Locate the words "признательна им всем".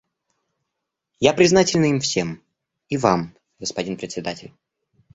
1.31-2.41